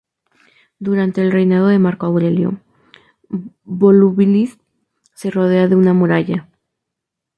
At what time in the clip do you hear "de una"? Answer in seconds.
5.67-5.93